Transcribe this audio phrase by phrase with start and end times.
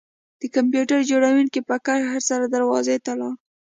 [0.41, 3.33] د کمپیوټر جوړونکي په قهر سره دروازې ته لاړ